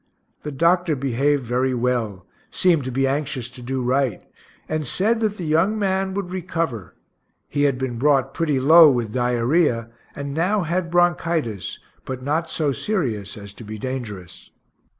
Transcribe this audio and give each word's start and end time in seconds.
The 0.41 0.51
doctor 0.51 0.95
behaved 0.95 1.43
very 1.43 1.75
well 1.75 2.25
seemed 2.49 2.85
to 2.85 2.91
be 2.91 3.05
anxious 3.05 3.51
to 3.51 3.61
do 3.61 3.83
right 3.83 4.23
said 4.81 5.19
that 5.19 5.37
the 5.37 5.45
young 5.45 5.77
man 5.77 6.15
would 6.15 6.31
recover; 6.31 6.95
he 7.47 7.65
had 7.65 7.77
been 7.77 7.99
brought 7.99 8.33
pretty 8.33 8.59
low 8.59 8.89
with 8.89 9.13
diarrhoea, 9.13 9.91
and 10.15 10.33
now 10.33 10.61
had 10.63 10.89
bronchitis, 10.89 11.77
but 12.03 12.23
not 12.23 12.49
so 12.49 12.71
serious 12.71 13.37
as 13.37 13.53
to 13.53 13.63
be 13.63 13.77
dangerous. 13.77 14.49